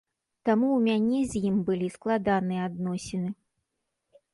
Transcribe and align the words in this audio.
Таму 0.47 0.67
ў 0.69 0.79
мяне 0.87 1.21
з 1.33 1.43
ім 1.51 1.61
былі 1.69 1.93
складаныя 1.99 2.61
адносіны. 2.71 3.29